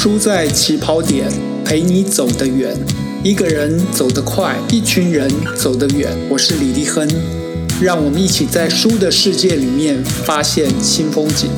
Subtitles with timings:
[0.00, 1.26] 输在起跑点，
[1.64, 2.72] 陪你走得远。
[3.24, 6.16] 一个人走得快，一群人走得远。
[6.30, 7.04] 我是李立亨，
[7.82, 11.50] 让我们一起在书的世界里面发现新风景。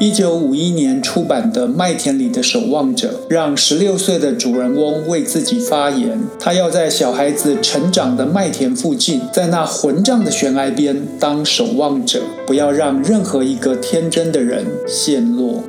[0.00, 6.18] 一九五一年出版的《麦田里的守望者》，让十六岁的主人翁为自己发言。
[6.40, 15.62] 他要在小孩子成长的麦田附近，在那混账的悬崖边当守望者，不要让任何一个天真的人陷落。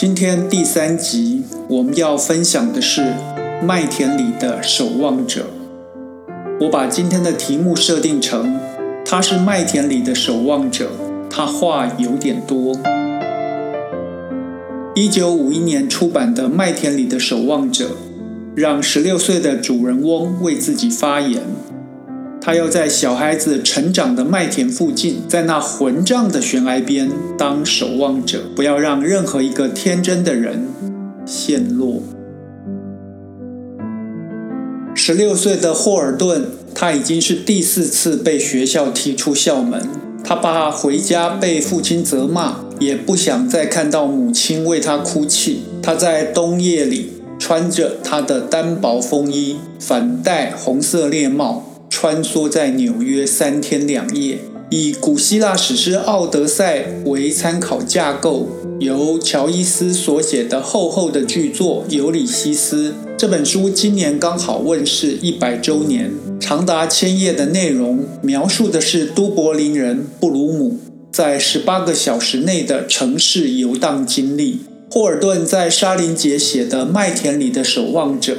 [0.00, 3.02] 今天第三集，我们要分享的是
[3.62, 5.42] 《麦田里的守望者》。
[6.58, 8.58] 我把今天的题目设定成：
[9.04, 10.90] 他是麦田里的守望者。
[11.28, 12.74] 他话有点多。
[14.94, 17.88] 一九五一年出版的《麦田里的守望者》，
[18.54, 21.42] 让十六岁的主人翁为自己发言。
[22.42, 30.68] 他要在小孩子成长的麦田附近，在那混账的悬崖边当守望者，不要让任何一个天真的人
[31.26, 32.02] 陷落。
[34.94, 39.86] 十六岁的霍尔顿，他已经是第四次被学校踢出校门。
[40.22, 45.62] 他怕回家被父亲责骂，也不想再看到母亲为他哭泣。
[45.82, 54.38] 他在冬夜里穿着他的单薄风衣，反戴红色猎帽，穿梭在纽约三天两夜。
[54.70, 70.78] 以古希腊史诗《奥德赛》为参考架构，由乔伊斯所写的厚厚的巨作《尤里西斯》这本书，今年刚好问世一百周年，长达千页的内容，描述的是都柏林人布鲁姆
[71.10, 74.60] 在十八个小时内的城市游荡经历。
[74.88, 78.34] 霍尔顿在沙林节写的《麦田里的守望者》。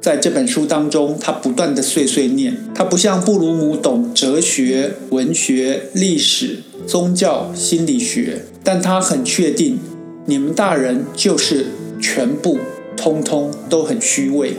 [0.00, 2.56] 在这本书当中，他不断的碎碎念。
[2.74, 9.78] 他不像布鲁姆懂哲学、文学、历史、宗教、心理学，但他很确定，
[10.24, 11.66] 你们大人就是
[12.00, 12.58] 全部，
[12.96, 14.54] 通通都很虚伪。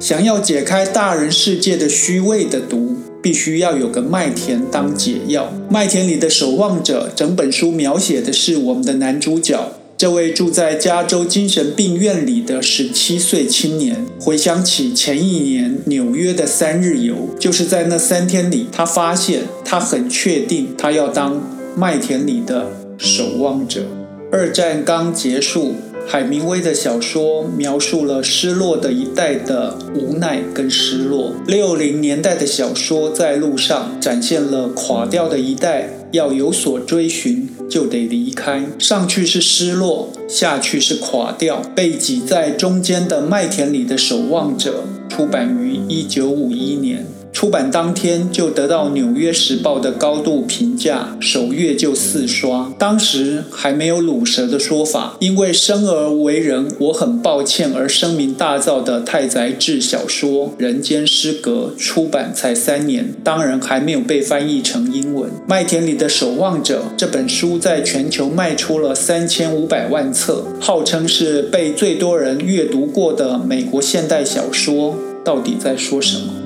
[0.00, 5.52] 想要解开大人世界的虚伪的毒，必须要有个麦田当解药。
[5.70, 9.72] 麦田里的守望者，整本书描写的是我们的男主角。
[10.04, 21.42] 这位住在加州精神病院里的十七岁青年，回想起前一年纽约的三日游，就是在那三天里，他发现他很确定，他要当
[21.74, 23.86] 麦田里的守望者。
[24.30, 25.72] 二战刚结束。
[26.06, 31.32] 海明威的小说描述了失落的一代的无奈跟失落。
[31.46, 38.64] 六零年代的小说在路上展现了垮掉的一代，要有所追寻就得离开。
[38.78, 41.62] 上去是失落，下去是垮掉。
[41.74, 47.06] 被挤在中间的麦田里的守望者，出版于一九五一年。
[47.34, 52.72] 出版当天就得到《纽约时报》的高度评价，首月就四刷。
[52.78, 65.28] 当时还没有“卤蛇”的说法，因为生而为人，我很抱歉而声名大噪的太宰治小说《人间失格》出版才三年，当然还没有被翻译成英文。
[65.48, 74.94] 《麦田里的守望者》这本书在全球卖出了三千五百万册，号称是被最多人阅读过的美国现代小说。
[75.24, 76.43] 到底在说什么？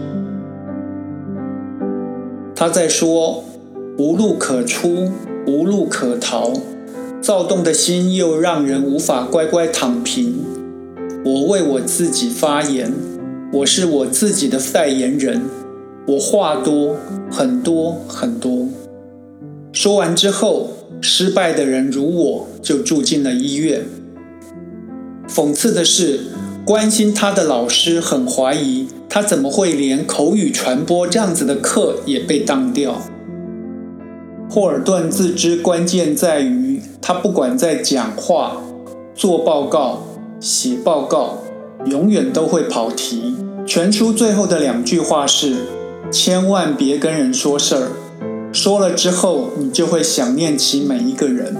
[2.59, 3.45] 他在说
[3.99, 5.13] ：“无路可出，
[5.47, 6.53] 无路可逃，
[7.23, 10.35] 躁动的心又让人无法乖乖躺平。
[11.25, 12.93] 我为我自己发言，
[13.53, 15.43] 我是我自己的代言人。
[16.09, 16.97] 我话多，
[17.31, 18.67] 很多很多。”
[19.73, 20.71] 说完之后，
[21.01, 23.85] 失败的人如我就住进了医院。
[25.29, 26.23] 讽刺的是，
[26.69, 28.89] 关心他的老师很怀疑。
[29.09, 33.01] 他怎么会连口语传播这样子的课也被当掉？
[34.51, 38.61] 霍尔顿自知关键在于，他不管在讲话、
[39.15, 40.03] 做报告、
[40.41, 41.39] 写报告，
[41.87, 43.35] 永远都会跑题。
[43.67, 45.55] 全书最后的两句话是：
[46.11, 47.89] 千万别跟人说事儿，
[48.53, 51.57] 说了之后你就会想念起每一个人。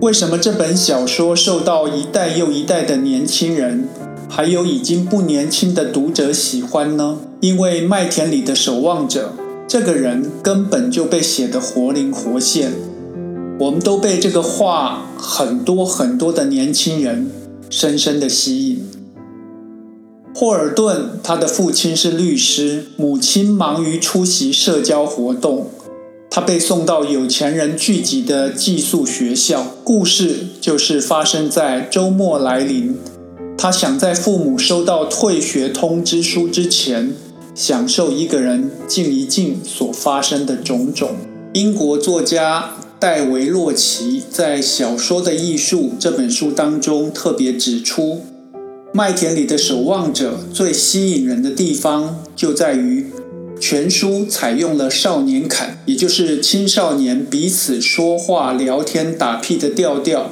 [0.00, 3.88] 为什么这本小说受到一代又一代的年轻人？
[4.28, 9.32] 还有已经不年轻的读者喜欢呢，因为麦田里的守望者
[9.66, 12.74] 这个人根本就被写得活灵活现，
[13.58, 17.28] 我们都被这个话很多很多的年轻人
[17.68, 18.86] 深深的吸引。
[20.32, 25.66] 霍尔顿他的父亲是律师，母亲忙于出席社交活动，
[26.30, 29.74] 他被送到有钱人聚集的寄宿学校。
[29.82, 32.96] 故事就是发生在周末来临。
[33.56, 37.14] 他想在父母收到退学通知书之前，
[37.54, 41.16] 享受一个人静一静所发生的种种。
[41.54, 48.02] 英国作家戴维·洛奇在《小说的艺术》这本书当中特别指出，
[48.92, 53.06] 《麦田里的守望者》最吸引人的地方就在于，
[53.60, 60.30] 全书采用了少年侃，也就是青少年彼此说话、聊天、打屁的调调。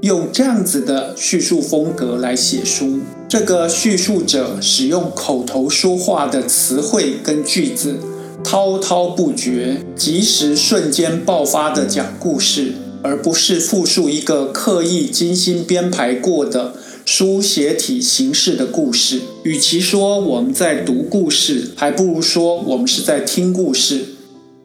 [0.00, 2.98] 用这样子的叙述风格来写书，
[3.28, 7.98] 这个叙述者使用口头说话的词汇跟句子，
[8.42, 12.72] 滔滔不绝、即时瞬间爆发的讲故事，
[13.02, 19.20] 而不是复述一个刻意精心编排过的书写体形式的故事。
[19.42, 24.04] 与其说我们在读故事，还不如说我们是在听故事。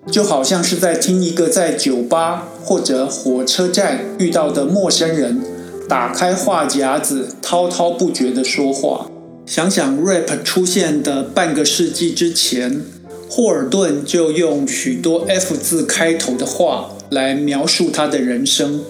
[0.09, 5.41] 就好像是在听一个在酒吧或者火车站遇到的陌生人
[5.89, 9.11] 打开话夹子，滔滔不绝地说话。
[9.45, 12.81] 想想 rap 出现的半个世纪之前，
[13.29, 18.81] 霍尔顿就用许多 F 字开头的话来描述他的人生。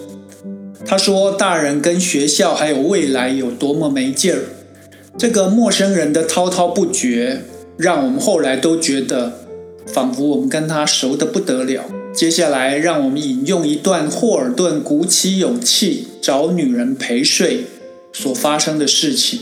[0.88, 4.44] 他说：“大人跟学校还有未来有多么没劲儿。”
[5.18, 7.42] 这个陌生人的滔滔不绝，
[7.76, 9.40] 让我们后来都觉得。
[9.86, 11.84] 仿佛我们跟他熟得不得了。
[12.14, 17.64] 接下来，让我们引用一段霍尔顿鼓起勇气找女人陪睡
[18.12, 19.40] 所发生的事情。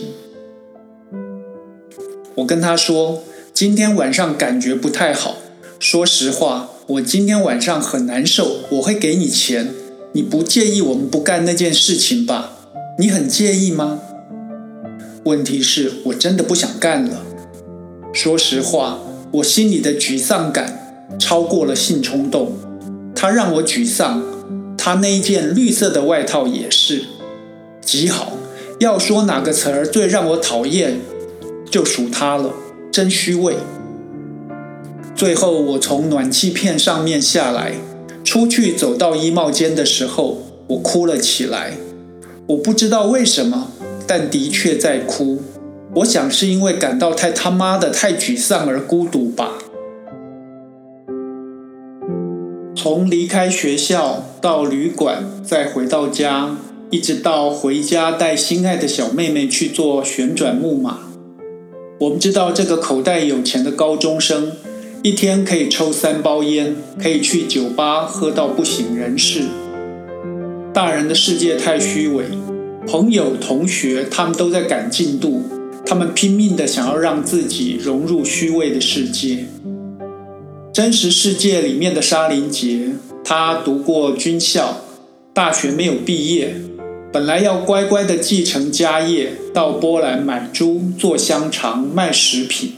[2.37, 5.39] 我跟他说：“今天晚上感觉不太好。
[5.81, 8.61] 说实话，我今天晚上很难受。
[8.71, 9.75] 我会给你钱，
[10.17, 12.53] 你不介意我们不干那件事情吧？
[12.99, 14.01] 你很介意吗？
[15.25, 17.23] 问题是我真的不想干了。
[18.15, 19.01] 说实话。”
[19.33, 22.53] 我心里的沮丧感超过了性冲动，
[23.15, 24.23] 它让我沮丧，
[24.79, 27.03] 他那一件绿色的外套也是，
[27.83, 28.33] 极好。
[28.81, 31.01] 要说哪个词儿最让我讨厌，
[31.71, 32.55] 就数他了，
[32.91, 33.57] 真虚伪。
[35.15, 37.75] 最后我从暖气片上面下来，
[38.27, 41.75] 出去走到衣帽间的时候，我哭了起来。
[42.49, 43.71] 我不知道为什么，
[44.05, 45.39] 但的确在哭。
[45.95, 49.53] 我想是因为感到太他妈的太沮丧而孤独吧。
[52.75, 56.57] 从离开学校到旅馆，再回到家，
[56.91, 60.99] 一直到回家带心爱的小妹妹去做旋转木马。
[62.01, 64.51] 我们知道这个口袋有钱的高中生，
[65.07, 69.43] 一天可以抽三包烟，可以去酒吧喝到不省人事。
[70.75, 72.25] 大人的世界太虚伪，
[72.89, 75.45] 朋友同学他们都在赶进度。
[75.87, 79.45] 他们拼命的想要让自己融入虚伪的世界。
[80.73, 82.89] 真实世界里面的沙林杰，
[83.23, 84.79] 他读过军校，
[85.33, 86.57] 大学没有毕业，
[87.13, 92.73] 本来要乖乖的继承家业，到波兰买猪做香肠卖食品。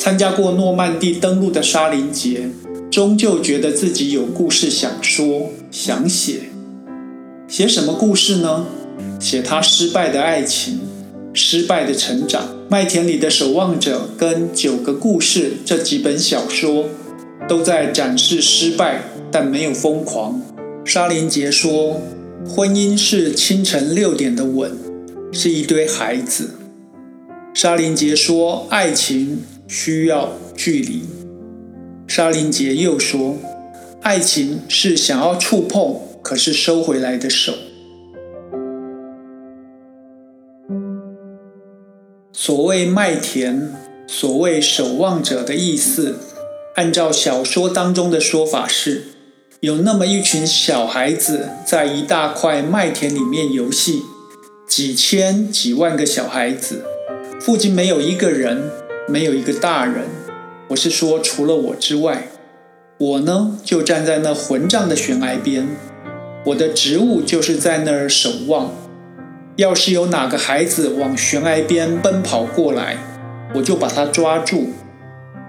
[0.00, 2.48] 参加过诺曼底登陆的沙林杰，
[2.90, 6.44] 终究觉得自己有故事想说、想写。
[7.46, 8.64] 写什么故事呢？
[9.20, 10.80] 写他失败的爱情。
[11.34, 16.86] 失败的成长，《麦田里的守望者》跟《九个故事》这几本小说，
[17.46, 20.40] 都在展示失败，但没有疯狂。
[20.82, 22.00] 沙林杰说
[22.48, 24.72] ：“婚姻是清晨六点的吻，
[25.30, 26.52] 是一堆孩子。”
[27.52, 31.04] 沙林杰说：“爱情需要距离。”
[32.08, 33.36] 沙林杰又说
[34.02, 37.54] ：“爱情是想要触碰，可是收回来的手。”
[42.32, 43.72] 所谓麦田，
[44.08, 46.16] 所谓守望者的意思，
[46.74, 49.04] 按照小说当中的说法是，
[49.60, 54.02] 有那么一群小孩子在一大块麦田里面游戏，
[54.66, 56.82] 几千几万个小孩子，
[57.40, 58.70] 附近没有一个人，
[59.10, 60.04] 没有一个大人。
[60.68, 62.28] 我是说，除了我之外，
[62.96, 65.66] 我呢就站在那混账的悬崖边，
[66.46, 68.70] 我的职务就是在那儿守望。
[69.56, 72.98] 要是有哪个孩子往悬崖边奔跑过来，
[73.56, 74.68] 我就把他抓住。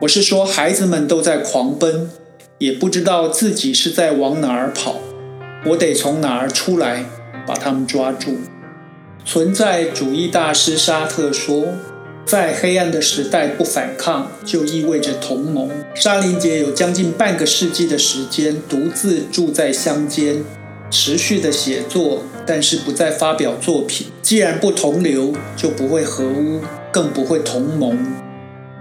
[0.02, 2.10] 我是说，孩子们都在狂奔，
[2.58, 4.96] 也不知道自己是在往哪儿跑。
[5.68, 7.06] 我得从哪儿出来，
[7.46, 8.40] 把他们抓住。
[9.24, 11.68] 存在主义大师沙特说，
[12.26, 15.70] 在黑暗的时代不反抗，就意味着同盟。
[15.94, 20.44] 沙林杰有将近半个世纪的时间，独自住在乡间。
[20.90, 24.08] 持续的写作，但是不再发表作品。
[24.22, 26.60] 既然不同流，就不会合污，
[26.92, 27.98] 更不会同盟。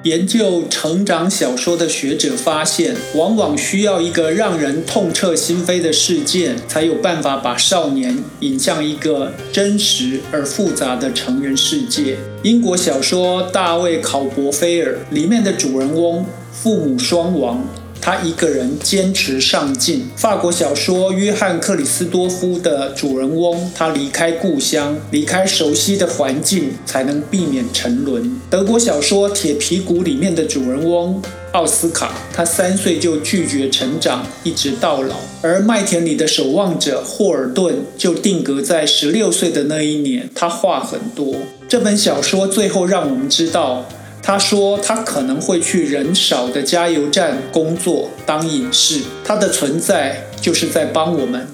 [0.05, 12.17] 研究成长小说的学者发现，往往需要一个让人痛彻心扉的事件，才有办法把少年引向一个真实而复杂的成人世界。
[12.43, 17.63] 英国小说《大卫·考伯菲尔》里面的主人翁父母双亡。
[18.01, 20.09] 他一个人坚持上进。
[20.17, 28.41] 法国小说《约翰克里斯多夫》的主人翁，他离开故乡，离开熟悉的环境，才能避免沉沦。
[28.49, 31.23] 德国小说《铁皮鼓》里面的主人翁。
[31.53, 40.31] 奥斯卡，他三岁就拒绝成长，一直到老；而麦田里的守望者霍尔顿就定格在十六岁的那一年。
[40.33, 41.35] 他话很多。
[41.69, 43.85] 这本小说最后让我们知道，
[44.23, 49.01] 他说他可能会去人少的加油站工作当隐士。
[49.25, 51.49] 他的存在就是在帮我们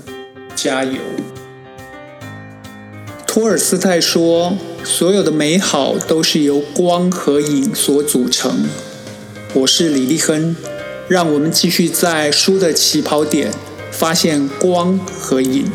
[0.54, 0.98] 加油。
[3.26, 8.66] 托尔斯泰说：“所有的美好都是由光和影所组成。”
[9.54, 10.56] 我是李立亨，
[11.08, 13.50] 让我们继续在书的起跑点
[13.90, 15.70] 发现光和影。